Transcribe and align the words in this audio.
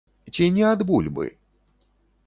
Ці 0.37 0.47
не 0.55 0.63
ад 0.71 0.81
бульбы? 0.93 1.29